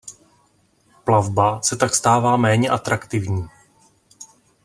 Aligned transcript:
Plavba 1.05 1.61
se 1.61 1.75
tak 1.77 1.95
stává 1.95 2.37
méně 2.37 2.69
atraktivní. 2.69 3.47